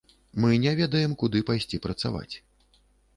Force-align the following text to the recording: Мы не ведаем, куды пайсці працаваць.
Мы 0.41 0.49
не 0.63 0.71
ведаем, 0.79 1.13
куды 1.23 1.41
пайсці 1.49 1.81
працаваць. 1.85 2.35